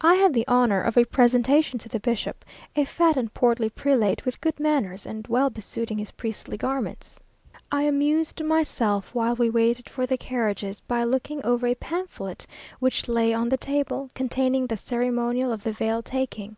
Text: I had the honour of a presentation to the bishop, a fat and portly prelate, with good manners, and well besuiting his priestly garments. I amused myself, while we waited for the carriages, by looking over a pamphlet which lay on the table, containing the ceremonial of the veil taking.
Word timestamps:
I 0.00 0.14
had 0.14 0.32
the 0.32 0.48
honour 0.48 0.80
of 0.80 0.96
a 0.96 1.04
presentation 1.04 1.78
to 1.80 1.90
the 1.90 2.00
bishop, 2.00 2.42
a 2.74 2.86
fat 2.86 3.18
and 3.18 3.34
portly 3.34 3.68
prelate, 3.68 4.24
with 4.24 4.40
good 4.40 4.58
manners, 4.58 5.04
and 5.04 5.26
well 5.26 5.50
besuiting 5.50 5.98
his 5.98 6.10
priestly 6.10 6.56
garments. 6.56 7.20
I 7.70 7.82
amused 7.82 8.42
myself, 8.42 9.14
while 9.14 9.36
we 9.36 9.50
waited 9.50 9.90
for 9.90 10.06
the 10.06 10.16
carriages, 10.16 10.80
by 10.80 11.04
looking 11.04 11.44
over 11.44 11.66
a 11.66 11.74
pamphlet 11.74 12.46
which 12.80 13.08
lay 13.08 13.34
on 13.34 13.50
the 13.50 13.58
table, 13.58 14.08
containing 14.14 14.68
the 14.68 14.78
ceremonial 14.78 15.52
of 15.52 15.64
the 15.64 15.72
veil 15.74 16.00
taking. 16.00 16.56